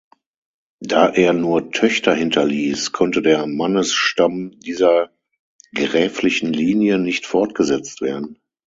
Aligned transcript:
Da 0.79 1.09
er 1.09 1.31
nur 1.31 1.69
Töchter 1.69 2.15
hinterließ, 2.15 2.91
konnte 2.91 3.21
der 3.21 3.45
Mannesstamm 3.45 4.57
dieser 4.57 5.11
gräflichen 5.75 6.51
Linie 6.53 6.97
nicht 6.97 7.27
fortgesetzt 7.27 8.01
werden. 8.01 8.41